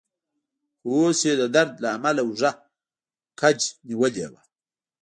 خو 0.81 0.89
اوس 0.99 1.19
يې 1.27 1.33
د 1.41 1.43
درد 1.55 1.73
له 1.83 1.89
امله 1.97 2.21
اوږه 2.27 2.51
کج 3.39 3.59
نیولې 3.87 4.27
وه. 4.31 4.41